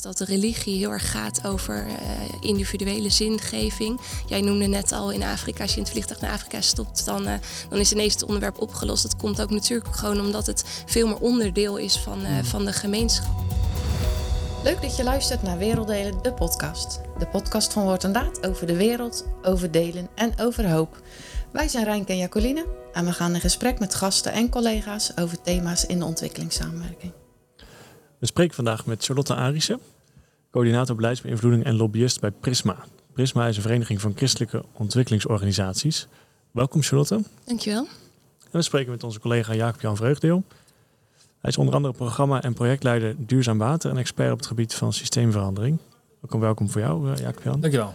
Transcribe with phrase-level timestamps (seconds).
[0.00, 1.94] Dat de religie heel erg gaat over uh,
[2.40, 4.00] individuele zingeving.
[4.26, 7.28] Jij noemde net al in Afrika, als je in het vliegtuig naar Afrika stopt, dan,
[7.28, 7.34] uh,
[7.68, 9.02] dan is ineens het onderwerp opgelost.
[9.02, 12.72] Dat komt ook natuurlijk gewoon omdat het veel meer onderdeel is van, uh, van de
[12.72, 13.44] gemeenschap.
[14.64, 17.00] Leuk dat je luistert naar Werelddelen, de podcast.
[17.18, 21.02] De podcast van Woord en Daad over de wereld, over delen en over hoop.
[21.52, 25.42] Wij zijn Rijn en Jacoline en we gaan in gesprek met gasten en collega's over
[25.42, 27.21] thema's in de ontwikkelingssamenwerking.
[28.22, 29.80] We spreken vandaag met Charlotte Arissen,
[30.50, 32.76] coördinator beleidsbeïnvloeding en lobbyist bij Prisma.
[33.12, 36.06] Prisma is een vereniging van christelijke ontwikkelingsorganisaties.
[36.50, 37.22] Welkom Charlotte.
[37.44, 37.86] Dankjewel.
[38.40, 40.42] En we spreken met onze collega Jacob-Jan Vreugdeel.
[41.40, 44.92] Hij is onder andere programma- en projectleider Duurzaam Water en expert op het gebied van
[44.92, 45.78] systeemverandering.
[46.24, 47.60] Ook een welkom voor jou, eh, Jacob-Jan.
[47.60, 47.94] Dankjewel.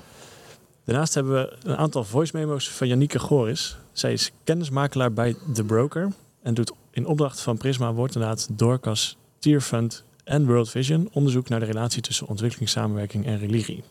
[0.84, 3.78] Daarnaast hebben we een aantal voice memo's van Janieke Goris.
[3.92, 9.18] Zij is kennismakelaar bij The Broker en doet in opdracht van Prisma wordt inderdaad Dorcas,
[9.40, 13.84] Tierfund en World Vision onderzoek naar de relatie tussen ontwikkelingssamenwerking en religie.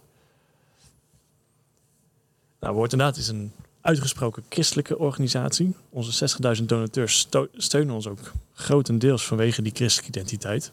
[2.60, 5.74] Nou, Woord inderdaad is een uitgesproken christelijke organisatie.
[5.90, 10.72] Onze 60.000 donateurs steunen ons ook grotendeels vanwege die christelijke identiteit.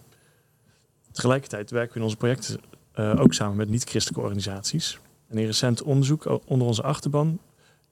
[1.11, 2.59] Tegelijkertijd werken we in onze projecten
[2.95, 4.99] uh, ook samen met niet-christelijke organisaties.
[5.27, 7.39] En in recent onderzoek onder onze achterban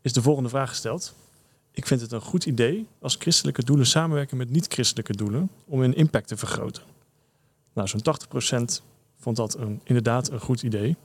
[0.01, 1.15] is de volgende vraag gesteld.
[1.71, 5.95] Ik vind het een goed idee als christelijke doelen samenwerken met niet-christelijke doelen om hun
[5.95, 6.90] impact te vergroten.
[7.73, 8.03] Nou, zo'n
[8.81, 8.81] 80%
[9.19, 10.95] vond dat een, inderdaad een goed idee.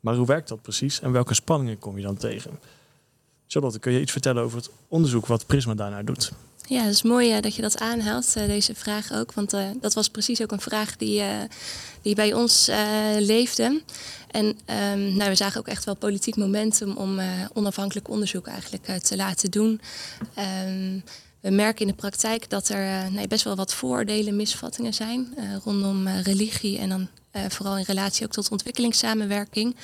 [0.00, 2.58] Maar hoe werkt dat precies en welke spanningen kom je dan tegen?
[3.46, 6.32] Charlotte, kun je iets vertellen over het onderzoek wat Prisma daarnaar doet?
[6.66, 9.32] Ja, het is mooi uh, dat je dat aanhaalt, uh, deze vraag ook.
[9.32, 11.22] Want uh, dat was precies ook een vraag die,
[12.02, 12.70] die bij ons
[13.18, 13.82] leefde.
[14.30, 17.20] En um, nou, we zagen ook echt wel politiek momentum om
[17.52, 19.80] onafhankelijk onderzoek eigenlijk te laten doen.
[20.66, 21.02] Um,
[21.40, 26.08] we merken in de praktijk dat er nee, best wel wat vooroordelen, misvattingen zijn rondom
[26.08, 27.08] religie en dan
[27.48, 29.76] vooral in relatie ook tot ontwikkelingssamenwerking.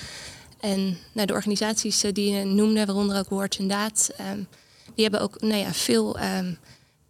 [0.61, 4.47] En nou, de organisaties die je noemde, waaronder ook Woord en Daad, um,
[4.95, 6.59] die hebben ook nou ja, veel um,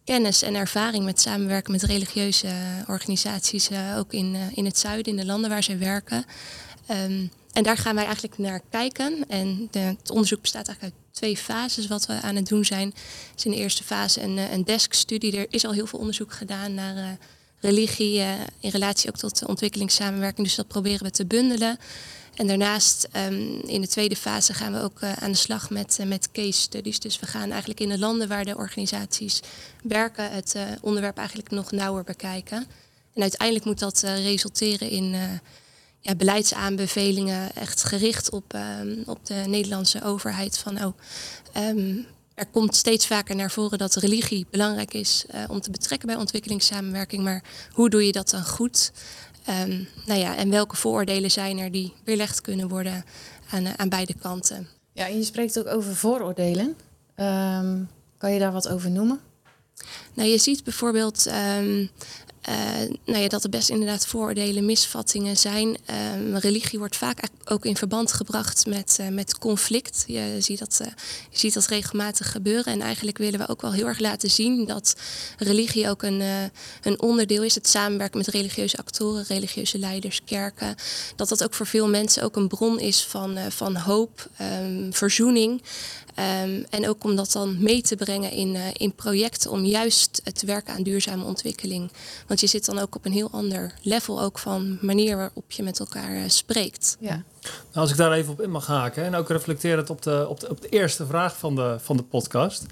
[0.03, 2.47] kennis en ervaring met samenwerken met religieuze
[2.87, 6.25] organisaties, ook in, in het zuiden, in de landen waar zij werken.
[6.91, 9.25] Um, en daar gaan wij eigenlijk naar kijken.
[9.27, 12.93] En de, het onderzoek bestaat eigenlijk uit twee fases wat we aan het doen zijn.
[13.33, 15.37] Dus in de eerste fase een, een desk-studie.
[15.37, 17.09] Er is al heel veel onderzoek gedaan naar uh,
[17.59, 18.19] religie
[18.59, 20.47] in relatie ook tot ontwikkelingssamenwerking.
[20.47, 21.77] Dus dat proberen we te bundelen.
[22.35, 26.31] En daarnaast um, in de tweede fase gaan we ook aan de slag met, met
[26.31, 26.99] case studies.
[26.99, 29.39] Dus we gaan eigenlijk in de landen waar de organisaties
[29.83, 32.65] werken het onderwerp eigenlijk nog nauwer bekijken.
[33.13, 35.15] En uiteindelijk moet dat resulteren in
[36.05, 40.57] ja, beleidsaanbevelingen echt gericht op, um, op de Nederlandse overheid.
[40.57, 40.93] Van oh,
[41.57, 46.17] um, er komt steeds vaker naar voren dat religie belangrijk is om te betrekken bij
[46.17, 47.23] ontwikkelingssamenwerking.
[47.23, 48.91] Maar hoe doe je dat dan goed?
[49.49, 53.05] Um, nou ja, en welke vooroordelen zijn er die weerlegd kunnen worden
[53.49, 54.67] aan, aan beide kanten?
[54.93, 56.75] Ja, en je spreekt ook over vooroordelen.
[58.17, 59.19] Kan je daar wat over noemen?
[60.13, 61.27] Nou, je ziet bijvoorbeeld
[61.57, 61.89] um,
[63.05, 65.77] nou ja, dat er best inderdaad vooroordelen, misvattingen zijn.
[66.17, 70.03] Um, religie wordt vaak ook in verband gebracht met, uh, met conflict.
[70.07, 70.87] Je ziet, dat, uh,
[71.29, 72.73] je ziet dat regelmatig gebeuren.
[72.73, 74.95] En eigenlijk willen we ook wel heel erg laten zien dat
[75.37, 76.21] religie ook een,
[76.81, 77.55] een onderdeel is.
[77.55, 80.75] Het samenwerken met religieuze actoren, religieuze leiders, kerken.
[81.15, 85.61] Dat dat ook voor veel mensen ook een bron is van, van hoop, um, verzoening.
[86.19, 90.21] Um, en ook om dat dan mee te brengen in, uh, in projecten om juist
[90.35, 91.91] te werken aan duurzame ontwikkeling.
[92.27, 95.63] Want je zit dan ook op een heel ander level ook van manier waarop je
[95.63, 96.97] met elkaar uh, spreekt.
[96.99, 97.23] Ja.
[97.41, 100.39] Nou, als ik daar even op in mag haken en ook reflecterend op de, op
[100.39, 102.65] de, op de eerste vraag van de, van de podcast.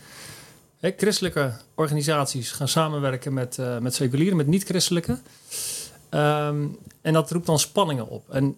[0.79, 5.11] He, christelijke organisaties gaan samenwerken met, uh, met seculieren, met niet-christelijke.
[5.11, 8.29] Um, en dat roept dan spanningen op.
[8.29, 8.57] En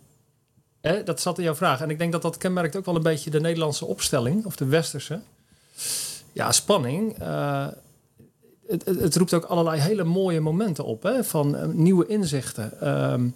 [0.87, 1.81] Hè, dat zat in jouw vraag.
[1.81, 4.65] En ik denk dat dat kenmerkt ook wel een beetje de Nederlandse opstelling, of de
[4.65, 5.19] westerse.
[6.31, 7.21] Ja, spanning.
[7.21, 7.67] Uh,
[8.67, 12.89] het, het, het, roept ook allerlei hele mooie momenten op, hè, van uh, nieuwe inzichten.
[13.11, 13.35] Um,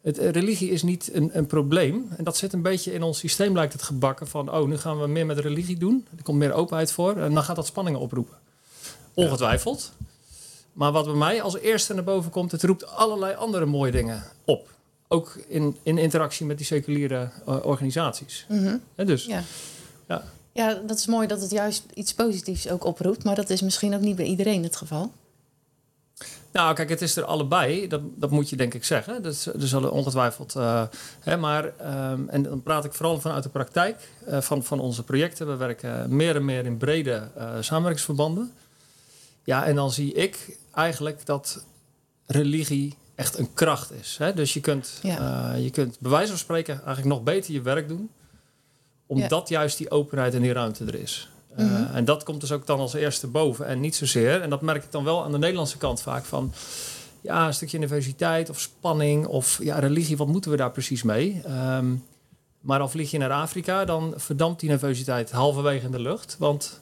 [0.00, 2.08] het, religie is niet een, een, probleem.
[2.16, 4.52] En dat zit een beetje in ons systeem, lijkt het gebakken van...
[4.52, 6.06] oh, nu gaan we meer met religie doen.
[6.16, 7.16] Er komt meer openheid voor.
[7.16, 8.36] En dan gaat dat spanningen oproepen.
[9.14, 9.92] Ongetwijfeld.
[10.72, 12.52] Maar wat bij mij als eerste naar boven komt...
[12.52, 14.76] het roept allerlei andere mooie dingen op
[15.08, 18.46] ook in, in interactie met die seculiere uh, organisaties.
[18.48, 19.06] Mm -hmm.
[19.06, 19.42] dus, ja.
[20.08, 20.24] ja.
[20.52, 23.94] Ja, dat is mooi dat het juist iets positiefs ook oproept, maar dat is misschien
[23.94, 25.12] ook niet bij iedereen het geval.
[26.52, 27.88] Nou, kijk, het is er allebei.
[27.88, 29.22] Dat, dat moet je denk ik zeggen.
[29.22, 30.54] Dat, er zullen ongetwijfeld.
[30.56, 30.82] Uh,
[31.20, 35.04] hè, maar, um, en dan praat ik vooral vanuit de praktijk uh, van, van onze
[35.04, 35.46] projecten.
[35.46, 37.28] We werken meer en meer in brede
[37.60, 38.52] samenwerkingsverbanden.
[39.44, 41.64] Ja, en dan zie ik eigenlijk dat
[42.26, 44.16] religie echt een kracht is.
[44.18, 44.34] Hè?
[44.34, 45.52] Dus je kunt, Ja.
[45.54, 48.10] eh, je kunt bij wijze van spreken eigenlijk nog beter je werk doen.
[49.06, 51.28] Omdat juist die openheid en die ruimte er is.
[51.56, 51.94] Eh, Mhm.
[51.94, 53.66] En dat komt dus ook dan als eerste boven.
[53.66, 56.52] En niet zozeer, en dat merk ik dan wel aan de Nederlandse kant vaak van...
[57.20, 61.40] Ja, een stukje universiteit of spanning of ja, religie, wat moeten we daar precies mee?
[61.44, 61.86] Ehm,
[62.60, 66.36] maar al vlieg je naar Afrika, dan verdampt die nervositeit halverwege in de lucht.
[66.38, 66.80] Want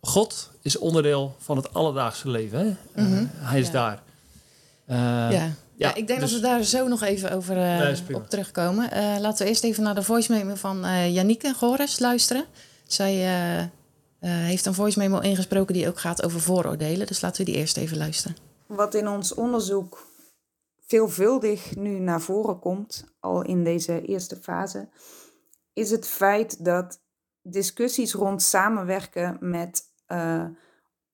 [0.00, 2.58] God is onderdeel van het alledaagse leven.
[2.58, 2.66] Hè?
[3.02, 3.24] Eh, Mhm.
[3.36, 3.72] hij is Ja.
[3.72, 4.02] daar.
[4.90, 4.96] Eh,
[5.30, 5.50] ja.
[5.76, 8.90] Ja, ik denk dus- dat we daar zo nog even over eh, Nee, op terugkomen.
[8.90, 12.44] Eh, laten we eerst even naar de voice memo van eh Janieke Gores luisteren.
[12.86, 13.68] Zij eh, eh,
[14.20, 17.06] heeft een voice memo ingesproken die ook gaat over vooroordelen.
[17.06, 18.36] Dus laten we die eerst even luisteren.
[18.66, 20.06] Wat in ons onderzoek
[20.86, 24.88] veelvuldig nu naar voren komt, al in deze eerste fase,
[25.72, 27.00] is het feit dat
[27.42, 30.44] discussies rond samenwerken met eh,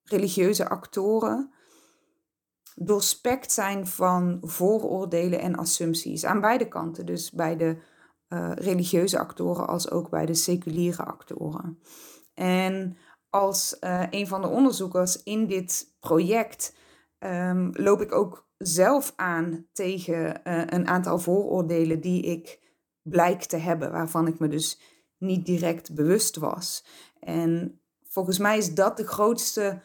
[0.05, 1.55] religieuze actoren
[2.79, 7.07] doorspekt zijn van vooroordelen en assumpties aan beide kanten.
[7.07, 7.77] Dus bij de
[8.29, 11.79] eh, religieuze actoren als ook bij de seculiere actoren.
[12.35, 12.97] En
[13.31, 16.77] als eh, een van de onderzoekers in dit project
[17.19, 22.61] ehm, loop ik ook zelf aan tegen eh, een aantal vooroordelen die ik
[23.03, 24.81] blijk te hebben, waarvan ik me dus
[25.19, 26.87] niet direct bewust was.
[27.21, 29.83] En volgens mij is dat de grootste,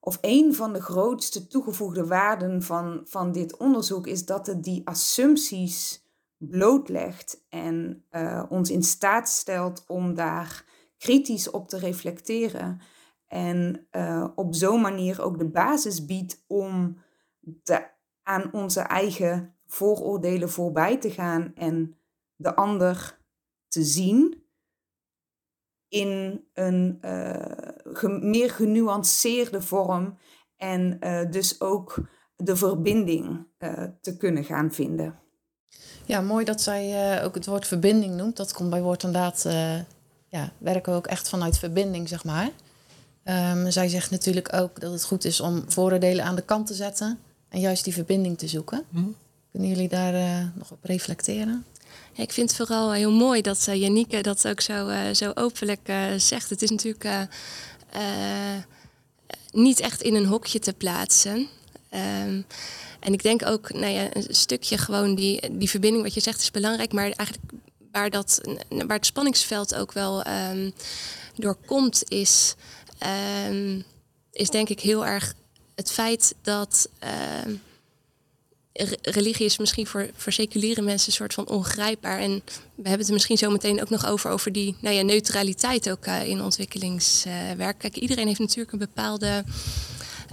[0.00, 4.86] of een van de grootste toegevoegde waarden van, van dit onderzoek, is dat het die
[4.86, 6.06] assumpties
[6.36, 10.64] blootlegt en eh, ons in staat stelt om daar
[10.98, 12.80] kritisch op te reflecteren.
[13.26, 16.98] En eh, op zo'n manier ook de basis biedt om
[18.22, 21.96] aan onze eigen vooroordelen voorbij te gaan en
[22.36, 23.18] de ander
[23.68, 24.42] te zien
[25.88, 30.18] in een eh, ge- meer genuanceerde vorm
[30.56, 31.94] en eh, dus ook
[32.36, 35.14] de verbinding eh, te kunnen gaan vinden.
[36.04, 38.36] Ja, mooi dat zij eh, ook het woord verbinding noemt.
[38.36, 39.74] Dat komt bij woord inderdaad, eh
[40.30, 42.50] ja, werken we ook echt vanuit verbinding, zeg maar.
[43.24, 46.74] Ehm, zij zegt natuurlijk ook dat het goed is om vooroordelen aan de kant te
[46.74, 47.18] zetten
[47.48, 48.84] en juist die verbinding te zoeken.
[48.88, 49.04] Mhm.
[49.50, 51.64] Kunnen jullie daar eh, nog op reflecteren?
[52.12, 55.30] Ja, ik vind het vooral heel mooi dat uh, Janieke dat ook zo, uh, zo
[55.34, 56.50] openlijk uh, zegt.
[56.50, 57.28] Het is natuurlijk
[57.96, 58.62] uh,
[59.50, 61.48] niet echt in een hokje te plaatsen.
[61.94, 62.46] Um,
[63.00, 66.40] en ik denk ook, nou ja, een stukje gewoon die, die verbinding, wat je zegt,
[66.40, 66.92] is belangrijk.
[66.92, 67.52] Maar eigenlijk
[67.92, 70.72] waar, dat, waar het spanningsveld ook wel um,
[71.34, 72.54] door komt, is,
[73.48, 73.84] um,
[74.32, 75.34] is denk ik heel erg
[75.74, 76.88] het feit dat
[79.02, 82.18] religie is misschien voor, voor seculiere mensen een soort van ongrijpbaar.
[82.18, 82.42] En
[82.74, 86.06] we hebben het misschien zo meteen ook nog over, over die nou ja, neutraliteit ook
[86.06, 87.78] uh, in ontwikkelingswerk.
[87.78, 89.44] Kijk, iedereen heeft natuurlijk een bepaalde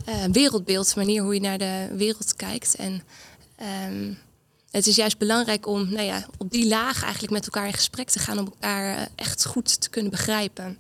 [0.10, 2.76] uh, wereldbeeld, manier hoe je naar de wereld kijkt.
[2.76, 3.04] En
[3.90, 4.18] um,
[4.72, 8.10] het is juist belangrijk om nou ja, op die laag eigenlijk met elkaar in gesprek
[8.10, 10.80] te gaan, om elkaar uh, echt goed te kunnen begrijpen.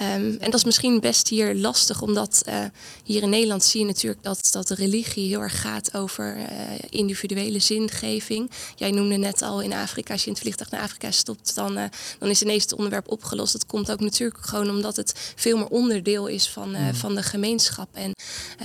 [0.00, 2.64] Um, en dat is misschien best hier lastig, omdat uh,
[3.04, 6.44] hier in Nederland zie je natuurlijk dat, dat de religie heel erg gaat over uh,
[6.88, 8.50] individuele zingeving.
[8.76, 11.78] Jij noemde net al in Afrika, als je in het vliegtuig naar Afrika stopt, dan,
[11.78, 11.84] uh,
[12.18, 13.52] dan is ineens het onderwerp opgelost.
[13.52, 16.94] Dat komt ook natuurlijk gewoon omdat het veel meer onderdeel is van, mm.
[16.94, 18.12] van de gemeenschap en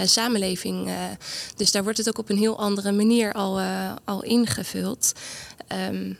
[0.07, 0.91] samenleving.
[1.55, 3.59] dus daar wordt het ook op een heel andere manier al,
[4.05, 5.11] al ingevuld.
[5.89, 6.17] Um,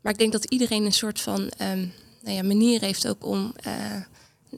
[0.00, 3.54] maar ik denk dat iedereen een soort van um, nou ja, manier heeft ook om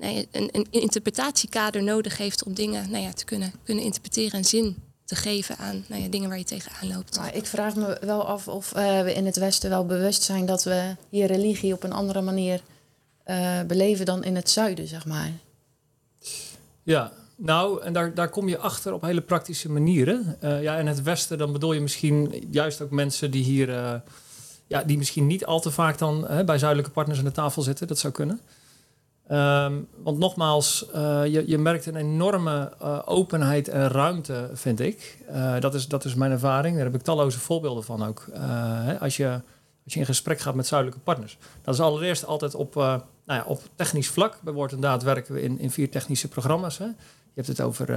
[0.00, 4.44] nee, een, een interpretatiekader nodig heeft om dingen nou ja, te kunnen, kunnen interpreteren en
[4.44, 4.76] zin
[5.08, 7.16] te geven aan nou ja, dingen waar je tegenaan loopt.
[7.16, 10.46] Maar ik vraag me wel af of uh, we in het Westen wel bewust zijn
[10.46, 12.60] dat we hier religie op een andere manier
[13.26, 15.32] uh, beleven dan in het zuiden, zeg maar.
[16.82, 20.36] Ja, nou, en daar, daar kom je achter op hele praktische manieren.
[20.44, 24.02] Uh, ja, in het Westen, dan bedoel je misschien juist ook mensen die hier,
[24.66, 27.86] ja, die misschien niet al te vaak dan bij zuidelijke partners aan de tafel zitten.
[27.86, 28.40] Dat zou kunnen.
[29.30, 35.18] Um, want nogmaals, uh, je, je, merkt een enorme uh, openheid en ruimte, vind ik.
[35.30, 36.76] Uh, dat, is, dat is mijn ervaring.
[36.76, 38.26] Daar heb ik talloze voorbeelden van ook.
[38.32, 39.40] Hè, als, je,
[39.84, 41.38] als je in gesprek gaat met zuidelijke partners.
[41.62, 44.38] Dat is allereerst altijd op, nou ja, op technisch vlak.
[44.42, 46.78] Bij Woord en Daad werken we in, in vier technische programma's.
[46.78, 46.84] Hè.
[46.84, 46.94] Je
[47.34, 47.88] hebt het over,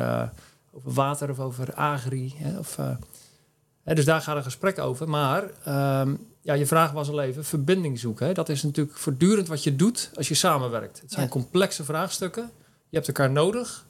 [0.72, 2.34] over water of over agri.
[2.38, 2.78] Hè, of,
[3.84, 5.10] hè, dus daar gaat een gesprek over.
[5.10, 5.44] Maar
[6.02, 8.28] um, ja, je vraag was al even, verbinding zoeken.
[8.28, 8.34] Hè?
[8.34, 11.02] Dat is natuurlijk voortdurend wat je doet als je samenwerkt.
[11.02, 11.32] Het zijn Ja.
[11.32, 12.50] complexe vraagstukken.
[12.90, 13.86] Je hebt elkaar nodig.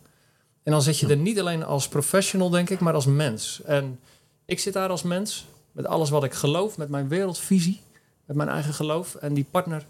[0.64, 3.62] En dan zit je er niet alleen als professional, denk ik, maar als mens.
[3.66, 4.00] En
[4.46, 7.82] ik zit daar als mens, met alles wat ik geloof, met mijn wereldvisie,
[8.26, 9.16] met mijn eigen geloof.
[9.16, 9.86] En die partner,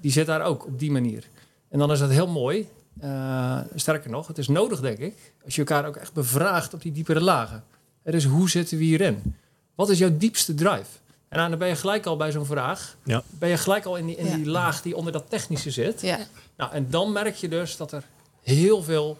[0.00, 1.24] die zit daar ook op die manier.
[1.68, 2.68] En dan is het heel mooi.
[3.02, 6.82] Uh, sterker nog, het is nodig, denk ik, als je elkaar ook echt bevraagt op
[6.82, 7.64] die diepere lagen.
[8.02, 9.36] Het is hoe zitten we hierin?
[9.74, 10.88] Wat is jouw diepste drive?
[11.32, 12.96] En nou, dan ben je gelijk al bij zo'n vraag.
[13.04, 13.22] Ja.
[13.28, 14.36] Ben je gelijk al in die, in Ja.
[14.36, 16.00] die laag die onder dat technische zit.
[16.00, 16.18] Ja.
[16.56, 18.04] Nou, en dan merk je dus dat er
[18.42, 19.18] heel veel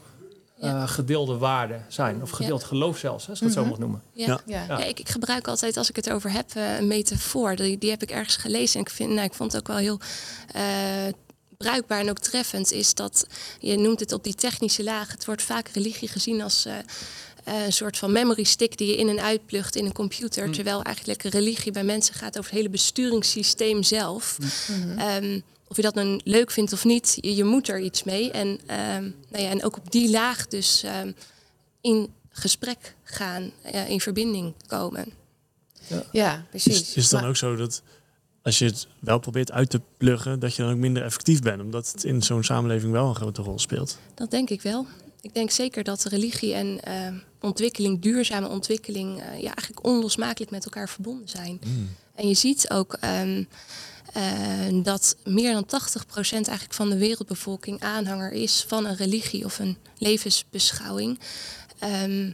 [0.57, 0.83] Ja.
[0.83, 2.23] eh, gedeelde waarden zijn.
[2.23, 3.71] Of gedeeld geloof zelfs, hè, als ik het zo Mhm.
[3.71, 4.03] mag noemen.
[4.13, 4.27] Ja.
[4.27, 4.41] Ja.
[4.47, 4.65] Ja.
[4.69, 4.79] Ja.
[4.79, 7.57] Ja, ik, ik gebruik altijd, als ik het over heb, eh, een metafoor.
[7.57, 9.77] Die, die heb ik ergens gelezen en ik, vind, nou, ik vond het ook wel
[9.77, 10.01] heel
[10.53, 10.63] eh,
[11.59, 12.73] bruikbaar en ook treffend.
[12.73, 13.27] Is dat,
[13.59, 16.75] je noemt het op die technische laag, het wordt vaak religie gezien als eh,
[17.45, 20.47] eh, een soort van memory stick die je in en uitplugt in een computer.
[20.47, 20.53] Mm.
[20.53, 24.39] Terwijl eigenlijk religie bij mensen gaat over het hele besturingssysteem zelf.
[24.69, 24.99] Mhm.
[24.99, 28.31] Ehm, of je dat nou leuk vindt of niet, je, je moet er iets mee.
[28.31, 31.13] En, ehm, nou ja, en ook op die laag dus ehm,
[31.81, 35.07] in gesprek gaan, eh, in verbinding komen.
[36.13, 36.81] Ja, precies.
[36.81, 37.83] Is, is het dan Maar- ook zo dat
[38.43, 41.63] als je het wel probeert uit te pluggen, dat je dan ook minder effectief bent,
[41.63, 43.99] omdat het in zo'n samenleving wel een grote rol speelt?
[44.15, 44.87] Dat denk ik wel.
[45.23, 50.65] Ik denk zeker dat religie en ehm, ontwikkeling, duurzame ontwikkeling, eh, ja, eigenlijk onlosmakelijk met
[50.65, 51.61] elkaar verbonden zijn.
[52.15, 53.45] En je ziet ook ehm,
[54.13, 59.59] eh, dat meer dan 80% eigenlijk van de wereldbevolking aanhanger is van een religie of
[59.59, 61.19] een levensbeschouwing.
[61.79, 62.31] Ehm,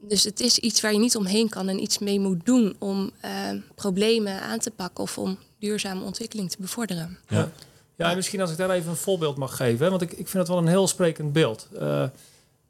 [0.00, 3.10] dus het is iets waar je niet omheen kan en iets mee moet doen om
[3.74, 7.18] problemen aan te pakken of om duurzame ontwikkeling te bevorderen.
[7.28, 7.52] Ja.
[8.00, 9.90] Ja, en misschien als ik daar even een voorbeeld mag geven.
[9.90, 11.68] Want ik, ik vind het wel een heel sprekend beeld.
[11.78, 12.04] Eh,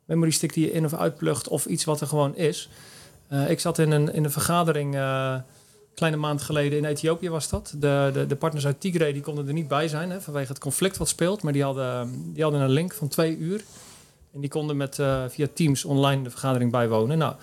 [0.04, 2.68] memory stick die je in of uitplugt of iets wat er gewoon is.
[3.28, 5.34] Eh, ik zat in een, in een vergadering eh,
[5.94, 7.74] kleine maand geleden in Ethiopië was dat.
[7.76, 10.60] De, de, de partners uit Tigray die konden er niet bij zijn hè, vanwege het
[10.60, 11.42] conflict wat speelt.
[11.42, 13.64] Maar die hadden, die hadden een link van twee uur.
[14.32, 14.94] En die konden met,
[15.28, 17.18] via Teams online de vergadering bijwonen.
[17.18, 17.34] Nou,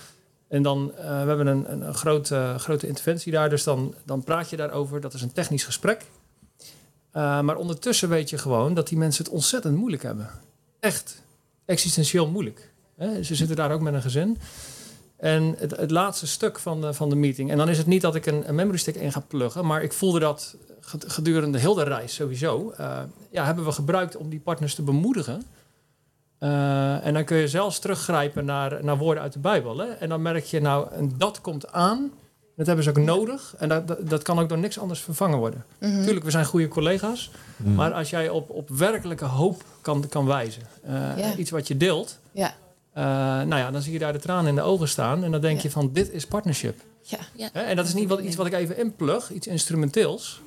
[0.47, 3.49] en dan, we hebben een, een, een grote, grote interventie daar.
[3.49, 5.01] Dus dan, dan praat je daarover.
[5.01, 6.05] Dat is een technisch gesprek.
[7.17, 10.29] Uh, maar ondertussen weet je gewoon dat die mensen het ontzettend moeilijk hebben.
[10.79, 11.23] Echt
[11.65, 12.71] existentieel moeilijk.
[13.21, 14.37] Ze zitten daar ook met een gezin.
[15.17, 17.51] En het, het laatste stuk van de, van de meeting.
[17.51, 19.65] En dan is het niet dat ik een, een memory stick in ga pluggen.
[19.65, 20.55] Maar ik voelde dat
[20.87, 22.73] gedurende heel de reis sowieso.
[22.79, 22.99] Uh,
[23.31, 25.43] ja, hebben we gebruikt om die partners te bemoedigen.
[26.39, 29.77] Uh, en dan kun je zelfs teruggrijpen naar, naar woorden uit de Bijbel.
[29.77, 29.87] Hè?
[29.87, 32.11] En dan merk je nou, en dat komt aan.
[32.57, 33.55] Dat hebben ze ook nodig.
[33.57, 35.65] En dat, dat, dat kan ook door niks anders vervangen worden.
[35.79, 36.03] Mhm.
[36.03, 37.31] Tuurlijk, we zijn goede collega's.
[37.57, 37.73] Mm.
[37.75, 40.61] Maar als jij op, op werkelijke hoop kan, kan wijzen.
[40.87, 41.35] Uh, Ja.
[41.35, 42.19] Iets wat je deelt.
[42.31, 42.53] Ja.
[42.97, 43.03] Uh,
[43.47, 45.23] nou ja, dan zie je daar de tranen in de ogen staan.
[45.23, 46.81] En dan denk je van, dit is partnership.
[47.01, 47.17] Ja.
[47.35, 47.49] Ja.
[47.53, 47.61] Hè?
[47.61, 49.31] En dat is niet wat, iets wat ik even inplug.
[49.31, 50.41] Iets instrumenteels.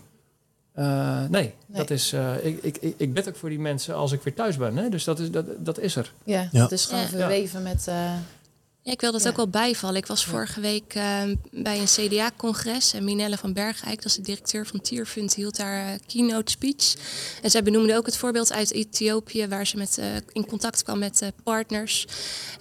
[0.79, 1.55] Uh, nee, Nee.
[1.67, 4.35] dat is, uh, ik, ik, ik, ik bid ook voor die mensen als ik weer
[4.35, 4.77] thuis ben.
[4.77, 4.89] Hè?
[4.89, 6.13] Dus dat is, dat, dat is er.
[6.25, 6.61] Ja, Ja.
[6.61, 7.07] dat is gewoon Ja.
[7.09, 7.89] verweven met...
[7.89, 8.13] eh,
[8.83, 9.29] Ja, ik wil dat Ja.
[9.29, 9.97] ook wel bijvallen.
[9.97, 14.23] Ik was vorige week ehm, bij een CDA-congres en Minelle van Bergijk, dat is de
[14.23, 16.95] directeur van Tierfund, hield daar eh, keynote speech.
[17.43, 20.99] En zij benoemde ook het voorbeeld uit Ethiopië, waar ze met, eh, in contact kwam
[20.99, 22.07] met eh, partners.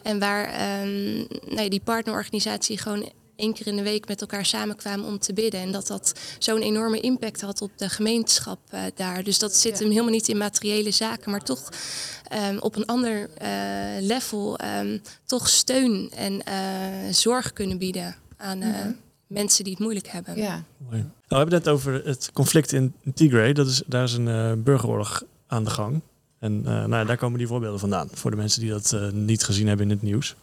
[0.04, 5.06] En waar ehm, nee, die partnerorganisatie gewoon één keer in de week met elkaar samenkwamen
[5.06, 5.60] om te bidden.
[5.62, 9.24] En dat dat zo'n enorme impact had op de gemeenschap eh, daar.
[9.24, 9.80] Dus dat zit Ja.
[9.80, 11.70] hem helemaal niet in materiële zaken, maar toch
[12.28, 13.50] ehm, op een ander eh,
[14.00, 16.56] level ehm, toch steun en eh,
[17.12, 18.92] zorg kunnen bieden aan eh, Mhm.
[19.28, 20.36] mensen die het moeilijk hebben.
[20.38, 20.64] ja.
[20.90, 23.54] Nou, we hebben het net over het conflict in Tigray.
[23.54, 26.02] Dat is, daar is een eh, burgeroorlog aan de gang.
[26.40, 28.10] En eh, nou ja, daar komen die voorbeelden vandaan.
[28.14, 30.36] Voor de mensen die dat eh, niet gezien hebben in het nieuws.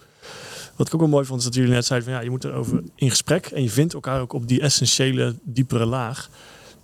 [0.76, 2.44] Wat ik ook wel mooi vond, is dat jullie net zeiden van ja, je moet
[2.44, 3.46] erover in gesprek.
[3.46, 6.30] En je vindt elkaar ook op die essentiële, diepere laag.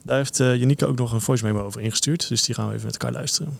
[0.04, 2.28] Daar heeft uh, ook nog een voice memo over ingestuurd.
[2.28, 3.58] Dus die gaan we even met elkaar luisteren.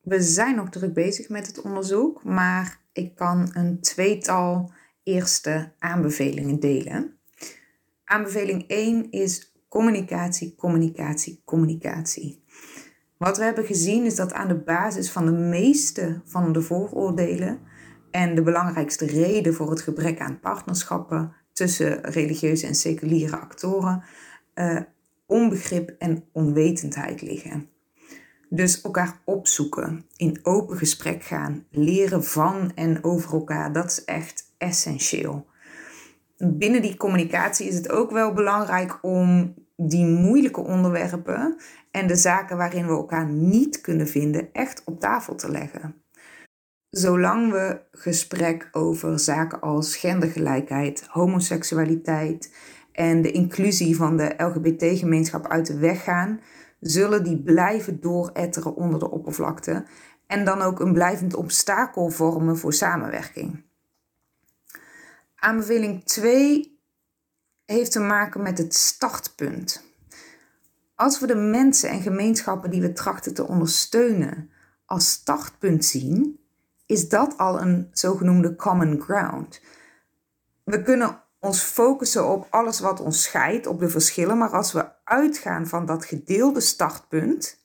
[0.00, 4.72] We zijn nog druk bezig met het onderzoek, maar ik kan een tweetal
[5.02, 7.18] eerste aanbevelingen delen.
[8.04, 12.44] Aanbeveling 1 is communicatie, communicatie, communicatie.
[13.16, 17.60] Wat we hebben gezien is dat aan de basis van de meeste van de vooroordelen
[18.10, 24.02] en de belangrijkste reden voor het gebrek aan partnerschappen tussen religieuze en seculiere actoren
[24.54, 24.80] uh,
[25.26, 27.68] onbegrip en onwetendheid liggen.
[28.48, 34.52] Dus elkaar opzoeken, in open gesprek gaan, leren van en over elkaar, dat is echt
[34.58, 35.46] essentieel.
[36.36, 41.56] Binnen die communicatie is het ook wel belangrijk om die moeilijke onderwerpen
[41.90, 45.99] en de zaken waarin we elkaar niet kunnen vinden echt op tafel te leggen.
[46.90, 52.54] Zolang we gesprek over zaken als gendergelijkheid, homoseksualiteit
[52.92, 56.40] en de inclusie van de LGBT-gemeenschap uit de weg gaan,
[56.80, 59.84] zullen die blijven dooretteren onder de oppervlakte
[60.26, 63.62] en dan ook een blijvend obstakel vormen voor samenwerking.
[65.36, 66.78] Aanbeveling 2
[67.64, 69.84] heeft te maken met het startpunt.
[70.94, 74.50] Als we de mensen en gemeenschappen die we trachten te ondersteunen
[74.84, 76.39] als startpunt zien,
[76.90, 79.60] is dat al een zogenoemde common ground.
[80.64, 85.04] we kunnen ons focussen op alles wat ons scheidt, op de verschillen, maar als we
[85.04, 87.58] uitgaan van dat gedeelde startpunt,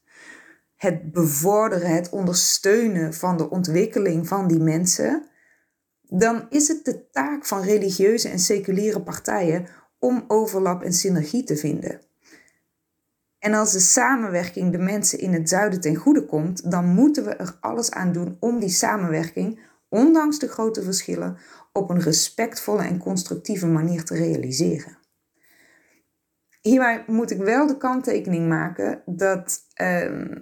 [0.76, 5.28] het bevorderen, het ondersteunen van de ontwikkeling van die mensen,
[6.02, 9.68] dan is het de taak van religieuze en seculiere partijen
[10.00, 12.02] om overlap en synergie te vinden.
[13.46, 17.30] En als de samenwerking de mensen in het zuiden ten goede komt, dan moeten we
[17.36, 19.60] er alles aan doen om die samenwerking,
[19.90, 21.38] ondanks de grote verschillen,
[21.74, 24.98] op een respectvolle en constructieve manier te realiseren.
[26.62, 30.36] Hierbij moet ik wel de kanttekening maken dat ehm,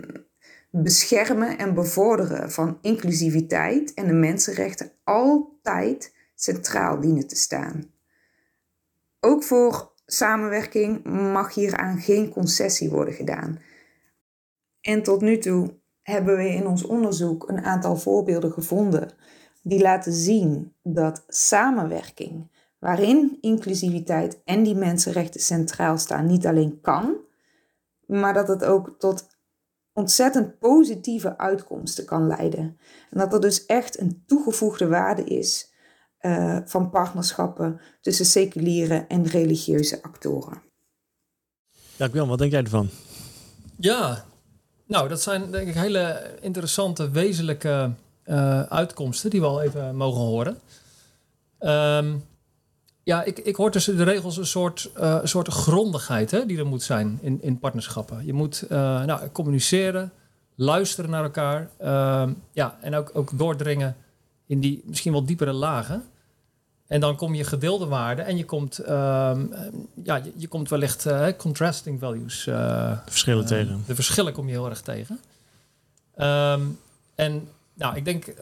[0.70, 7.94] beschermen en bevorderen van inclusiviteit en de mensenrechten altijd centraal dienen te staan.
[9.20, 11.04] Ook voor samenwerking
[11.34, 13.60] mag hieraan geen concessie worden gedaan.
[14.82, 19.12] En tot nu toe hebben we in ons onderzoek een aantal voorbeelden gevonden
[19.62, 27.16] die laten zien dat samenwerking, waarin inclusiviteit en die mensenrechten centraal staan, niet alleen kan,
[28.06, 29.28] maar dat het ook tot
[29.94, 32.78] ontzettend positieve uitkomsten kan leiden.
[33.10, 35.73] En dat er dus echt een toegevoegde waarde is
[36.26, 40.62] uh, van partnerschappen tussen seculiere en religieuze actoren.
[41.96, 42.90] Dankjewel, wat denk jij ervan?
[43.78, 44.26] Ja,
[44.88, 47.92] nou, dat zijn denk ik hele interessante, wezenlijke
[48.26, 50.60] uh, uitkomsten die we al even mogen horen.
[51.60, 52.24] Um,
[53.04, 56.66] ja, ik, ik hoor tussen de regels een soort, uh, soort grondigheid hè, die er
[56.66, 58.26] moet zijn in, in partnerschappen.
[58.26, 58.70] Je moet uh,
[59.04, 60.12] nou, communiceren,
[60.56, 61.70] luisteren naar elkaar.
[61.82, 63.96] Uh, ja, en ook, ook doordringen
[64.46, 66.04] in die misschien wel diepere lagen.
[66.94, 69.46] En dan kom je gedeelde waarden en je komt, ehm,
[70.04, 72.44] ja, je, je, komt wellicht uh, contrasting values.
[72.44, 73.84] de verschillen tegen.
[73.88, 75.20] De verschillen kom je heel erg tegen.
[76.18, 76.80] Um,
[77.16, 78.34] en nou, ik denk,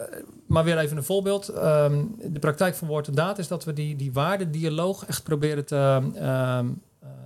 [0.45, 1.55] maar weer even een voorbeeld.
[1.55, 5.65] Um, de praktijk van woord en daad is dat we die, die waardedialoog echt proberen
[5.65, 6.01] te,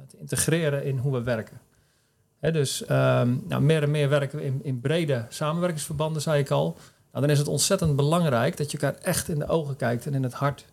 [0.07, 1.59] te integreren in hoe we werken.
[2.39, 6.77] Hè, dus nou, meer en meer werken we in, in brede samenwerkingsverbanden, zei ik al.
[7.11, 10.13] Nou, dan is het ontzettend belangrijk dat je elkaar echt in de ogen kijkt en
[10.13, 10.65] in het hart.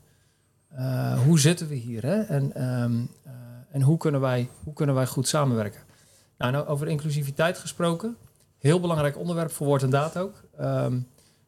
[0.78, 2.20] Uh, hoe zitten we hier hè?
[2.20, 2.52] En,
[3.70, 5.80] en hoe, kunnen wij, hoe kunnen wij goed samenwerken?
[6.38, 8.16] Nou, nou, over inclusiviteit gesproken.
[8.58, 10.42] Heel belangrijk onderwerp voor woord en daad ook.
[10.60, 11.06] Um,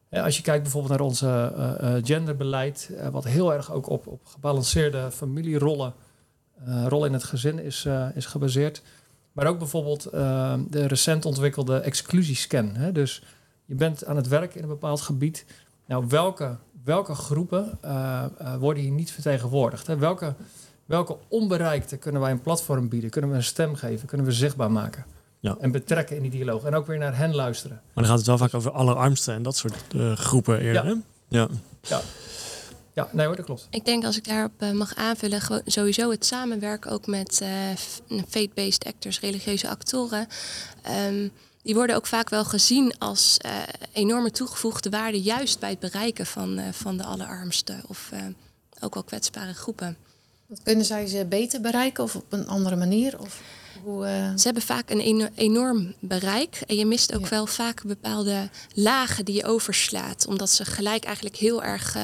[0.09, 5.11] als je kijkt bijvoorbeeld naar onze uh, genderbeleid, wat heel erg ook op, op gebalanceerde
[5.11, 5.93] familierollen,
[6.87, 8.81] rollen in het gezin is, is gebaseerd.
[9.31, 10.03] Maar ook bijvoorbeeld
[10.69, 12.75] de recent ontwikkelde exclusiescan.
[12.75, 12.91] Hè?
[12.91, 13.23] Dus
[13.65, 15.45] je bent aan het werk in een bepaald gebied.
[15.85, 17.79] Nou, welke, welke groepen
[18.59, 19.87] worden hier niet vertegenwoordigd?
[19.87, 19.97] Hè?
[19.97, 20.35] Welke,
[20.85, 23.09] welke onbereikte kunnen wij een platform bieden?
[23.09, 24.07] Kunnen we een stem geven?
[24.07, 25.05] Kunnen we zichtbaar maken?
[25.39, 25.57] Ja.
[25.59, 26.63] En betrekken in die dialoog.
[26.63, 27.81] En ook weer naar hen luisteren.
[27.93, 30.85] Maar dan gaat het wel vaak over allerarmsten en dat soort uh, groepen eerder.
[30.85, 30.97] Ja.
[31.27, 31.47] ja.
[31.81, 32.01] ja.
[32.93, 33.67] Ja, nee hoor, dat klopt.
[33.69, 38.85] Ik denk als ik daarop uh, mag aanvullen, sowieso het samenwerken ook met uh, faith-based
[38.85, 40.27] actors, religieuze actoren.
[41.07, 41.31] Um,
[41.65, 43.51] die worden ook vaak wel gezien als uh,
[43.91, 48.11] enorme toegevoegde waarde, juist bij het bereiken van, van de allerarmsten of
[48.79, 49.97] ook wel kwetsbare groepen.
[50.63, 53.19] Kunnen zij ze beter bereiken of op een andere manier?
[53.19, 53.41] Of?
[53.83, 54.05] Hoe.
[54.35, 56.61] Ze hebben vaak een enorm bereik.
[56.67, 57.29] En je mist ook ja.
[57.29, 60.27] wel vaak bepaalde lagen die je overslaat.
[60.27, 61.97] Omdat ze gelijk eigenlijk heel erg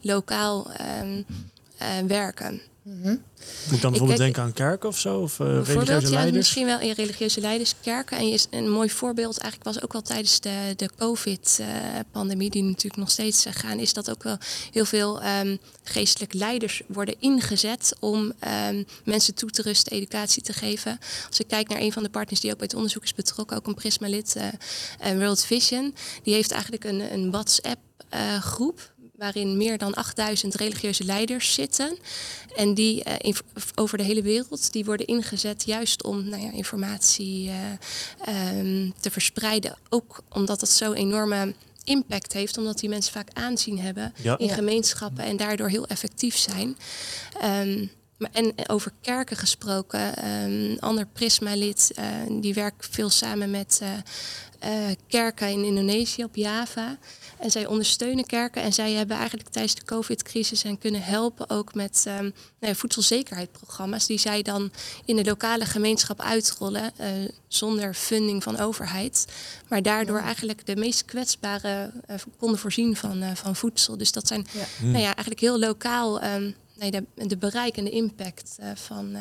[0.00, 2.60] lokaal uh, werken.
[2.88, 3.22] Mm -hmm.
[3.64, 5.20] Moet ik dan bijvoorbeeld denken aan kerken of zo?
[5.20, 6.36] Of uh, religieuze ja, leiders?
[6.36, 8.18] Misschien wel in religieuze leiders, kerken.
[8.18, 12.96] En is een mooi voorbeeld eigenlijk was ook wel tijdens de, de COVID-pandemie, die natuurlijk
[12.96, 14.38] nog steeds uh, gaan, is dat ook wel
[14.72, 18.32] heel veel um, geestelijke leiders worden ingezet om
[18.68, 20.98] um, mensen toe te rusten, educatie te geven.
[21.28, 23.56] Als ik kijk naar een van de partners die ook bij het onderzoek is betrokken,
[23.56, 29.94] ook een Prisma-lid, uh, World Vision, die heeft eigenlijk een, een WhatsApp-groep waarin meer dan
[29.94, 31.98] 8000 religieuze leiders zitten.
[32.56, 33.34] En die uh, in,
[33.74, 37.50] over de hele wereld, die worden ingezet juist om nou ja, informatie
[38.28, 39.76] uh, um, te verspreiden.
[39.88, 41.54] Ook omdat het zo enorme
[41.84, 44.38] impact heeft, omdat die mensen vaak aanzien hebben ja.
[44.38, 46.76] in gemeenschappen en daardoor heel effectief zijn.
[47.44, 47.97] Um, maar
[48.32, 53.82] en over kerken gesproken, een um, ander Prisma-lid, uh, die werkt veel samen met
[55.08, 56.98] kerken in Indonesië op Java.
[57.38, 61.74] En zij ondersteunen kerken en zij hebben eigenlijk tijdens de COVID-crisis en kunnen helpen ook
[61.74, 64.70] met um, nou ja, voedselzekerheidsprogramma's die zij dan
[65.04, 67.06] in de lokale gemeenschap uitrollen uh,
[67.48, 69.26] zonder funding van overheid.
[69.68, 73.96] Maar daardoor eigenlijk de meest kwetsbare uh, konden voorzien van, uh, van voedsel.
[73.96, 74.64] Dus dat zijn ja.
[74.80, 79.16] Nou ja, eigenlijk heel lokaal um, nee, de, de bereik en de impact van.
[79.16, 79.20] Uh,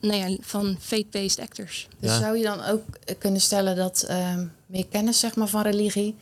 [0.00, 1.88] nou ja, van faith-based actors.
[1.98, 2.18] Dus ja.
[2.18, 2.82] zou je dan ook
[3.18, 6.14] kunnen stellen dat uh, meer kennis zeg maar, van religie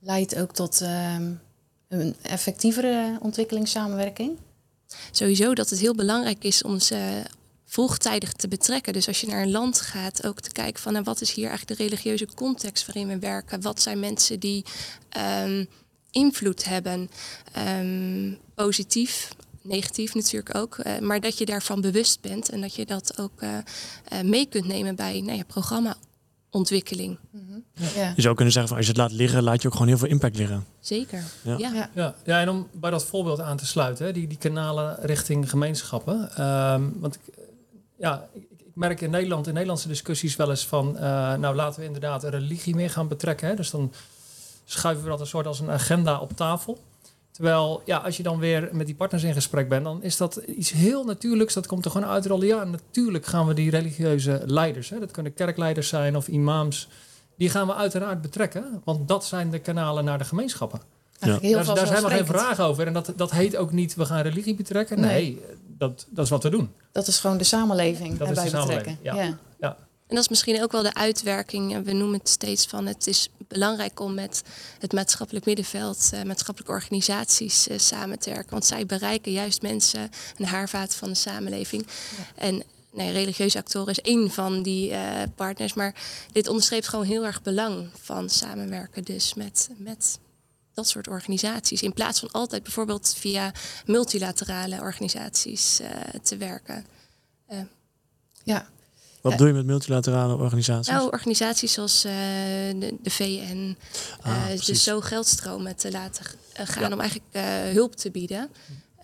[0.00, 1.40] leidt ook tot um,
[1.88, 4.38] een effectievere ontwikkelingssamenwerking?
[5.10, 7.22] sowieso dat het heel belangrijk is om ze
[7.64, 8.92] vroegtijdig te betrekken.
[8.92, 11.48] Dus als je naar een land gaat, ook te kijken van nou, wat is hier
[11.48, 13.60] eigenlijk de religieuze context waarin we werken?
[13.60, 14.64] Wat zijn mensen die
[15.08, 15.64] ehm,
[16.10, 17.10] invloed hebben,
[17.78, 22.86] um, positief, negatief natuurlijk ook, uh, maar dat je daarvan bewust bent en dat je
[22.86, 23.50] dat ook uh,
[24.12, 27.18] uh, mee kunt nemen bij nou ja, programmaontwikkeling.
[27.30, 27.64] Mm -hmm.
[27.94, 28.12] ja.
[28.16, 29.98] Je zou kunnen zeggen van als je het laat liggen, laat je ook gewoon heel
[29.98, 30.66] veel impact liggen.
[30.80, 31.24] Zeker.
[31.42, 31.56] Ja.
[31.58, 31.90] Ja.
[31.94, 32.14] ja.
[32.24, 36.44] ja en om bij dat voorbeeld aan te sluiten, hè, die, die kanalen richting gemeenschappen.
[36.44, 37.34] Um, want ik,
[37.96, 40.92] ja, ik, ik, merk in Nederland, in Nederlandse discussies wel eens van,
[41.40, 43.48] nou laten we inderdaad religie meer gaan betrekken.
[43.48, 43.54] Hè.
[43.54, 43.92] Dus dan
[44.64, 46.78] schuiven we dat een soort als een agenda op tafel.
[47.32, 50.36] Terwijl, ja, als je dan weer met die partners in gesprek bent, dan is dat
[50.36, 51.54] iets heel natuurlijks.
[51.54, 52.46] Dat komt er gewoon uitrollen.
[52.46, 56.88] Ja, natuurlijk gaan we die religieuze leiders, hè, dat kunnen kerkleiders zijn of imams,
[57.36, 58.80] die gaan we uiteraard betrekken.
[58.84, 60.80] Want dat zijn de kanalen naar de gemeenschappen.
[61.18, 61.38] Ja.
[61.38, 62.86] Daar, daar zijn we geen vragen over.
[62.86, 65.00] En dat, dat heet ook niet, we gaan religie betrekken.
[65.00, 65.40] Nee, nee
[65.78, 66.70] dat, dat is wat we doen.
[66.92, 68.98] Dat is gewoon de samenleving dat erbij is de betrekken.
[69.02, 69.16] Samenleving.
[69.16, 69.24] Ja.
[69.24, 69.38] ja.
[70.12, 71.84] En dat is misschien ook wel de uitwerking.
[71.84, 74.42] We noemen het steeds van het is belangrijk om met
[74.78, 78.50] het maatschappelijk middenveld, uh, maatschappelijke organisaties uh, samen te werken.
[78.50, 81.86] Want zij bereiken juist mensen, een haarvaat van de samenleving.
[82.34, 85.74] En nee, religieuze actoren is één van die uh, partners.
[85.74, 85.94] Maar
[86.32, 90.18] dit onderstreept gewoon heel erg belang van samenwerken dus met, met
[90.74, 91.82] dat soort organisaties.
[91.82, 93.52] In plaats van altijd bijvoorbeeld via
[93.86, 95.80] multilaterale organisaties
[96.22, 96.86] te werken.
[98.44, 98.70] ja,
[99.22, 100.92] wat doe je met multilaterale organisaties?
[100.92, 103.76] Nou, organisaties zoals uh, de, de, VN.
[104.20, 106.92] Ah, uh, dus zo geldstromen te laten gaan ja.
[106.92, 107.36] om eigenlijk
[107.74, 108.50] hulp te bieden.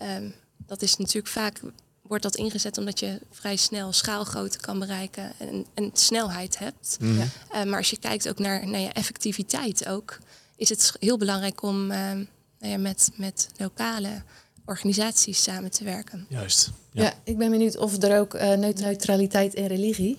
[0.01, 1.61] Um, dat is natuurlijk vaak
[2.01, 6.97] wordt dat ingezet omdat je vrij snel schaalgrootte kan bereiken en, en snelheid hebt.
[6.99, 7.17] Mm.
[7.51, 7.65] Ja.
[7.65, 10.17] maar als je kijkt ook naar, naar je effectiviteit ook,
[10.55, 12.27] is het heel belangrijk om nou
[12.59, 14.23] ja, met, met lokale
[14.69, 16.25] organisaties samen te werken.
[16.29, 16.71] Juist.
[16.91, 20.17] Ja, ja ik ben benieuwd of er ook uh, neutraliteit in religie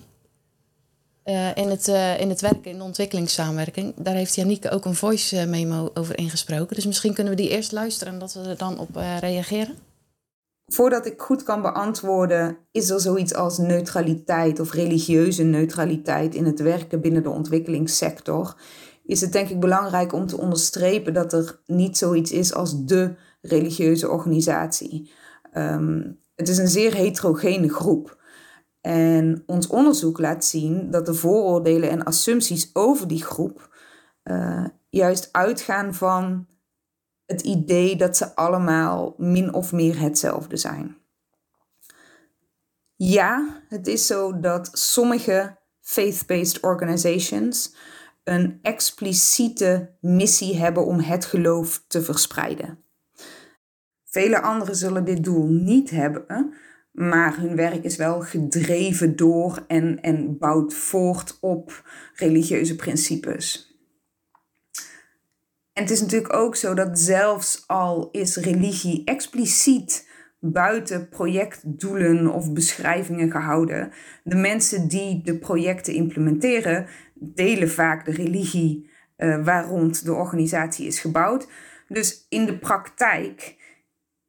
[1.25, 3.93] uh, in, het, uh, in het werken, in de ontwikkelingssamenwerking.
[3.95, 6.75] Daar heeft Janieke ook een voice memo over ingesproken.
[6.75, 9.75] Dus misschien kunnen we die eerst luisteren en dat we er dan op reageren.
[10.65, 16.59] Voordat ik goed kan beantwoorden, is er zoiets als neutraliteit of religieuze neutraliteit in het
[16.59, 18.55] werken binnen de ontwikkelingssector?
[19.05, 23.15] Is het denk ik belangrijk om te onderstrepen dat er niet zoiets is als de
[23.41, 25.11] religieuze organisatie.
[25.53, 28.19] Um, het is een zeer heterogene groep.
[28.81, 33.75] En ons onderzoek laat zien dat de vooroordelen en assumpties over die groep
[34.23, 36.47] uh, juist uitgaan van
[37.25, 40.97] het idee dat ze allemaal min of meer hetzelfde zijn.
[42.95, 47.75] Ja, het is zo dat sommige faith-based organizations
[48.23, 52.83] een expliciete missie hebben om het geloof te verspreiden.
[54.11, 56.53] Vele anderen zullen dit doel niet hebben,
[56.91, 63.75] maar hun werk is wel gedreven door en, en bouwt voort op religieuze principes.
[65.73, 72.53] En het is natuurlijk ook zo dat zelfs al is religie expliciet buiten projectdoelen of
[72.53, 73.91] beschrijvingen gehouden,
[74.23, 80.87] de mensen die de projecten implementeren, delen vaak de religie uh, waar rond de organisatie
[80.87, 81.47] is gebouwd.
[81.87, 83.59] Dus in de praktijk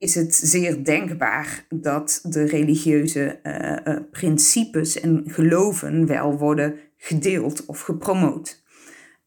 [0.03, 7.67] is het zeer denkbaar dat de religieuze uh, uh, principes en geloven wel worden gedeeld
[7.67, 8.63] of gepromoot.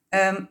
[0.10, 0.50] Um,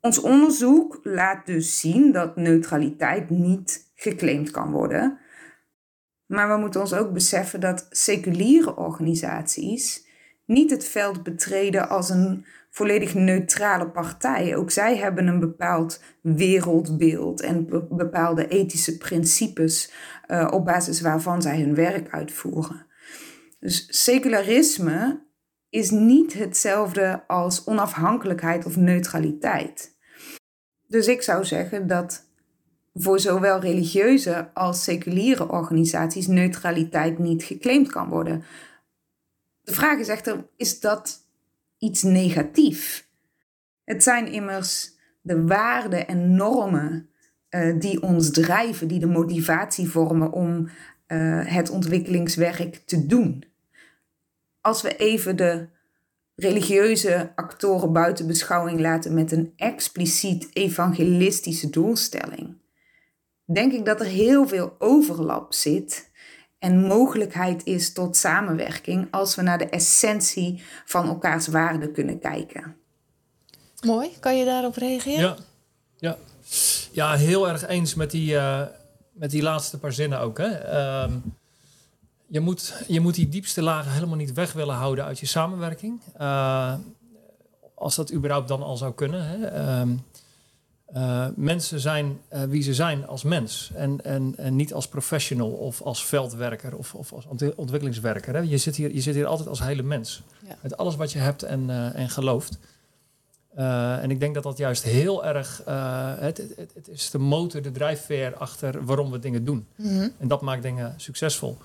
[0.00, 5.18] ons onderzoek laat dus zien dat neutraliteit niet geclaimd kan worden.
[6.26, 10.06] Maar we moeten ons ook beseffen dat seculiere organisaties
[10.44, 14.56] niet het veld betreden als een volledig neutrale partij.
[14.56, 19.92] Ook zij hebben een bepaald wereldbeeld en bepaalde ethische principes
[20.28, 22.86] uh, op basis waarvan zij hun werk uitvoeren.
[23.60, 25.26] Dus secularisme
[25.70, 29.96] is niet hetzelfde als onafhankelijkheid of neutraliteit.
[30.86, 32.26] Dus ik zou zeggen dat
[32.94, 38.44] voor zowel religieuze als seculiere organisaties neutraliteit niet geclaimd kan worden.
[39.60, 41.27] De vraag is echter, is dat
[41.78, 43.08] iets negatief?
[43.84, 47.08] Het zijn immers de waarden en normen
[47.50, 50.68] uh, die ons drijven, die de motivatie vormen om
[51.08, 53.44] uh, het ontwikkelingswerk te doen.
[54.60, 55.68] Als we even de
[56.34, 62.56] religieuze actoren buiten beschouwing laten met een expliciet evangelistische doelstelling,
[63.44, 66.07] denk ik dat er heel veel overlap zit
[66.58, 72.76] en mogelijkheid is tot samenwerking als we naar de essentie van elkaars waarden kunnen kijken.
[73.86, 75.20] Mooi, kan je daarop reageren?
[75.20, 75.36] Ja,
[75.98, 76.16] ja.
[76.92, 78.62] ja heel erg eens met die, uh,
[79.12, 80.38] met die laatste paar zinnen ook.
[80.38, 80.48] Hè?
[80.48, 81.12] Ehm,
[82.26, 86.00] je, moet, je moet die diepste lagen helemaal niet weg willen houden uit je samenwerking.
[86.20, 86.74] Uh,
[87.74, 89.24] als dat überhaupt dan al zou kunnen.
[89.24, 89.82] Hè?
[90.92, 94.88] Ehm, uh, mensen zijn uh, wie ze zijn als mens en, en, en niet als
[94.88, 98.34] professional of als veldwerker of, of als ontwikkelingswerker.
[98.34, 98.40] Hè?
[98.40, 100.22] Je, zit hier, je zit hier altijd als hele mens.
[100.46, 100.56] Ja.
[100.60, 102.58] Met alles wat je hebt en, uh, en gelooft.
[103.54, 105.62] en ik denk dat dat juist heel erg,
[106.18, 109.66] het, het, het, is de motor, de drijfveer achter waarom we dingen doen.
[109.76, 110.12] Mm -hmm.
[110.18, 111.56] En dat maakt dingen succesvol.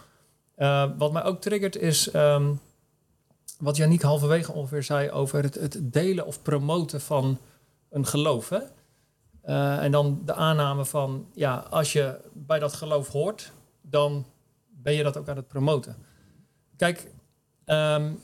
[0.98, 2.60] wat mij ook triggert is um,
[3.60, 7.38] wat Janiek halverwege ongeveer zei over het, het delen of promoten van
[7.90, 8.50] een geloof.
[8.50, 8.60] Hè?
[9.46, 13.52] Uh, en dan de aanname van, ja, als je bij dat geloof hoort,
[13.82, 14.26] dan
[14.70, 15.96] ben je dat ook aan het promoten.
[16.78, 17.12] Kijk,
[17.66, 18.22] um,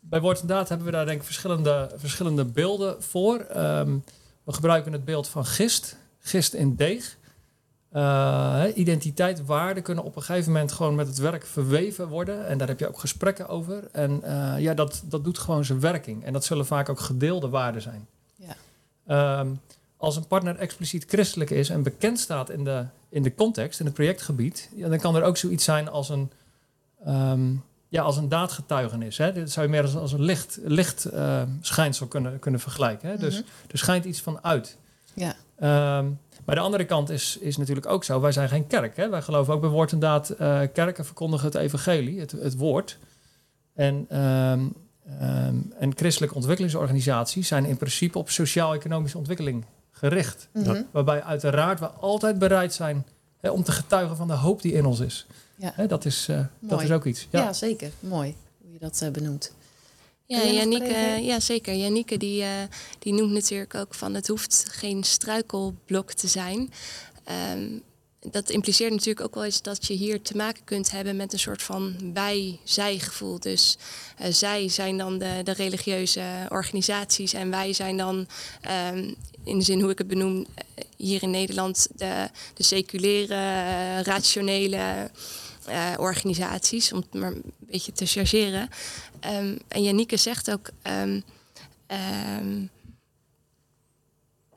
[0.00, 3.46] bij Woord en Daad hebben we daar denk ik verschillende, verschillende beelden voor.
[3.56, 4.04] Um,
[4.44, 7.16] we gebruiken het beeld van gist, gist in deeg.
[7.92, 12.46] Uh, identiteit, waarde kunnen op een gegeven moment gewoon met het werk verweven worden.
[12.46, 13.88] En daar heb je ook gesprekken over.
[13.92, 16.24] En uh, ja, dat, dat doet gewoon zijn werking.
[16.24, 18.08] En dat zullen vaak ook gedeelde waarden zijn.
[18.34, 19.40] Ja.
[19.40, 19.60] Um,
[20.02, 23.86] als een partner expliciet christelijk is en bekend staat in de, in de context, in
[23.86, 26.30] het projectgebied, ja, dan kan er ook zoiets zijn als een,
[27.06, 29.18] um, ja, als een daadgetuigenis.
[29.18, 29.32] Hè.
[29.32, 33.08] Dit zou je meer als, als een licht, licht uh, schijnsel kunnen, kunnen vergelijken.
[33.08, 33.16] Hè.
[33.16, 33.70] Dus mm -hmm.
[33.70, 34.76] er schijnt iets van uit.
[35.14, 35.34] Ja.
[35.98, 38.96] Um, maar de andere kant is, is natuurlijk ook zo, wij zijn geen kerk.
[38.96, 39.08] Hè.
[39.08, 42.98] Wij geloven ook bij woord en daad, uh, kerken verkondigen het evangelie, het, het woord.
[43.74, 44.06] En
[45.20, 49.64] Um, en christelijke ontwikkelingsorganisaties zijn in principe op sociaal-economische ontwikkeling
[50.02, 50.48] gericht.
[50.52, 50.86] Mm -hmm.
[50.90, 53.06] Waarbij uiteraard we altijd bereid zijn
[53.40, 55.26] hè, om te getuigen van de hoop die in ons is.
[55.56, 55.72] Ja.
[55.74, 57.26] Hè, dat, is uh, dat is ook iets.
[57.30, 57.90] Ja, ja zeker.
[58.00, 59.52] Mooi hoe je dat uh, benoemt.
[60.26, 61.74] Ja, Janieke, ja, zeker.
[61.74, 62.48] Janieke die, uh,
[62.98, 66.72] die noemt natuurlijk ook van het hoeft geen struikelblok te zijn.
[67.54, 67.82] Um,
[68.30, 71.38] dat impliceert natuurlijk ook wel eens dat je hier te maken kunt hebben met een
[71.38, 73.40] soort van wij-zij gevoel.
[73.40, 73.76] Dus
[74.20, 78.26] uh, zij zijn dan de, de, religieuze organisaties en wij zijn dan,
[78.94, 80.46] um, in de zin hoe ik het benoem,
[80.96, 85.10] hier in Nederland de, de seculiere, uh, rationele
[85.68, 88.68] uh, organisaties, om het maar een beetje te chargeren.
[89.26, 90.70] Um, en Janieke zegt ook.
[91.02, 91.22] Um,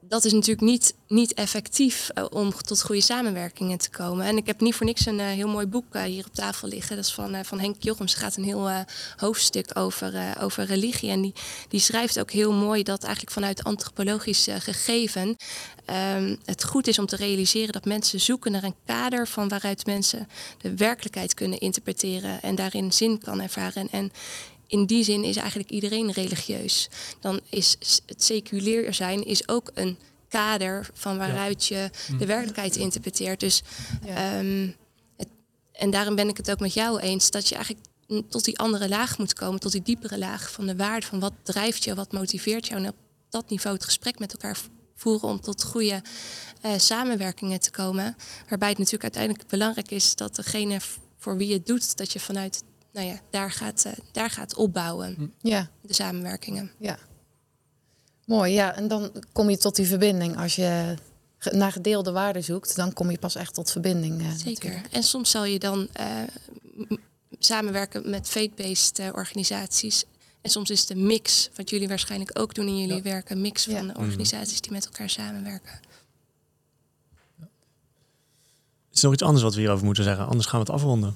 [0.07, 4.25] dat is natuurlijk niet, niet effectief uh, om tot goede samenwerkingen te komen.
[4.25, 6.67] En ik heb niet voor niks een uh, heel mooi boek uh, hier op tafel
[6.67, 6.95] liggen.
[6.95, 8.13] Dat is van, van Henk Jochems.
[8.13, 8.69] Het gaat een heel
[9.15, 11.09] hoofdstuk over, over religie.
[11.09, 11.33] En die,
[11.67, 15.37] die schrijft ook heel mooi dat eigenlijk vanuit antropologisch gegeven
[16.17, 19.85] um, het goed is om te realiseren dat mensen zoeken naar een kader van waaruit
[19.85, 20.27] mensen
[20.61, 23.89] de werkelijkheid kunnen interpreteren en daarin zin kan ervaren.
[23.91, 24.11] En
[24.67, 26.89] in die zin is eigenlijk iedereen religieus.
[27.19, 29.97] Dan is het seculier zijn is ook een
[30.27, 32.25] kader van waaruit je de mm.
[32.25, 33.39] werkelijkheid interpreteert.
[33.39, 33.61] Dus
[34.37, 34.75] um,
[35.17, 35.27] het,
[35.71, 37.85] en daarom ben ik het ook met jou eens dat je eigenlijk
[38.29, 41.33] tot die andere laag moet komen, tot die diepere laag van de waarde van wat
[41.43, 42.81] drijft je, wat motiveert jou.
[42.81, 42.95] En op
[43.29, 44.57] dat niveau het gesprek met elkaar
[44.95, 46.01] voeren om tot goede
[46.65, 48.15] uh, samenwerkingen te komen.
[48.49, 50.79] Waarbij het natuurlijk uiteindelijk belangrijk is dat degene
[51.17, 52.63] voor wie je het doet, dat je vanuit
[52.95, 55.13] nou ja, daar gaat, uh, daar gaat opbouwen.
[55.15, 55.47] Hm.
[55.47, 55.69] Ja.
[55.81, 56.71] De samenwerkingen.
[56.77, 56.97] Ja.
[58.25, 58.75] Mooi, ja.
[58.75, 60.37] En dan kom je tot die verbinding.
[60.37, 60.95] Als je
[61.51, 64.21] naar gedeelde waarden zoekt, dan kom je pas echt tot verbinding.
[64.21, 64.45] Uh, Zeker.
[64.45, 64.87] Natuurlijk.
[64.93, 66.07] En soms zal je dan uh,
[67.39, 70.03] samenwerken met faith-based uh, organisaties.
[70.41, 73.01] En soms is het een mix, wat jullie waarschijnlijk ook doen in jullie ja.
[73.01, 73.93] werk, een mix van ja.
[73.97, 75.79] organisaties die met elkaar samenwerken.
[78.91, 80.27] Is er nog iets anders wat we hierover moeten zeggen?
[80.27, 81.15] Anders gaan we het afronden.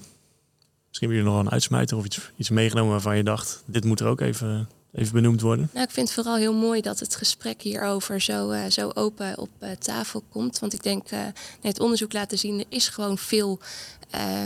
[0.90, 3.84] Misschien hebben jullie nog wel een uitsmijter of iets, iets meegenomen waarvan je dacht, dit
[3.84, 5.70] moet er ook even, even benoemd worden.
[5.72, 9.38] Nou, ik vind het vooral heel mooi dat het gesprek hierover zo, uh, zo open
[9.38, 10.58] op uh, tafel komt.
[10.58, 11.20] Want ik denk, uh,
[11.60, 13.60] het onderzoek laten zien, er is gewoon veel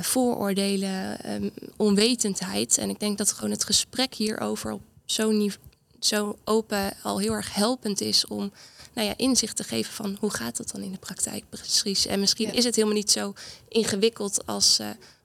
[0.01, 2.79] vooroordelen, um, onwetendheid.
[2.79, 5.53] En ik denk dat gewoon het gesprek hierover op zo'n
[6.01, 8.53] zo open al heel erg helpend is om
[8.95, 12.07] nou ja, inzicht te geven van hoe gaat dat dan in de praktijk precies.
[12.07, 12.53] En misschien ja.
[12.53, 13.35] is het helemaal niet zo
[13.69, 14.81] ingewikkeld als,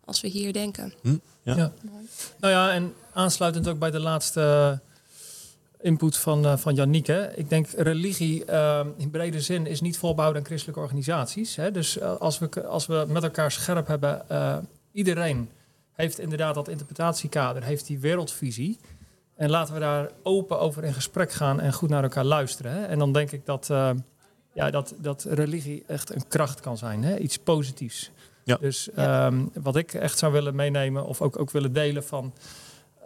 [0.09, 0.93] als we hier denken.
[1.01, 1.17] Hm?
[1.43, 1.55] Ja.
[1.55, 1.71] ja.
[2.39, 4.79] Nou ja, en aansluitend ook bij de laatste
[5.81, 7.07] input van, uh, van Janiek.
[7.07, 7.37] Hè.
[7.37, 11.55] Ik denk religie uh, in brede zin is niet volbouwd aan christelijke organisaties.
[11.55, 11.71] Hè.
[11.71, 14.57] Dus uh, als, we, als we met elkaar scherp hebben, uh,
[14.91, 15.49] iedereen
[15.93, 18.79] heeft inderdaad dat interpretatiekader, heeft die wereldvisie.
[19.35, 22.71] En laten we daar open over in gesprek gaan en goed naar elkaar luisteren.
[22.71, 22.85] Hè.
[22.85, 23.67] En dan denk ik dat,
[24.53, 27.17] ja, dat, dat religie echt een kracht kan zijn, hè.
[27.17, 28.11] iets positiefs.
[28.49, 28.57] Ja.
[28.61, 32.33] Dus um, wat ik echt zou willen meenemen of ook, ook willen delen van...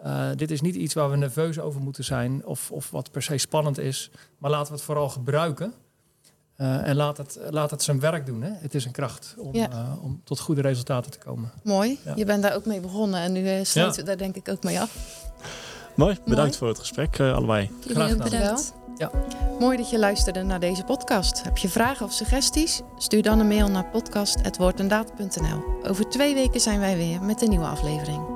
[0.06, 3.22] Uh, dit is niet iets waar we nerveus over moeten zijn of, of wat per
[3.22, 4.10] se spannend is.
[4.38, 5.72] Maar laten we het vooral gebruiken.
[6.56, 8.42] Eh, en laat het, laat het zijn werk doen.
[8.42, 8.50] Hè?
[8.52, 9.70] Het is een kracht om, Ja.
[9.70, 11.52] eh, om tot goede resultaten te komen.
[11.62, 11.98] Mooi.
[12.04, 12.12] Ja.
[12.16, 13.92] Je bent daar ook mee begonnen en nu eh, sluiten Ja.
[14.00, 15.22] we daar denk ik ook mee af.
[15.94, 16.52] Mooi, bedankt Mooi.
[16.52, 17.70] voor het gesprek eh, allebei.
[17.80, 18.28] Jullie Graag gedaan.
[18.30, 18.74] bedankt.
[19.58, 21.42] Mooi dat je luisterde naar deze podcast.
[21.42, 22.82] Heb je vragen of suggesties?
[22.96, 25.88] Stuur dan een mail naar podcast.woordendaad.nl.
[25.88, 28.33] Over twee weken zijn wij weer met een nieuwe aflevering.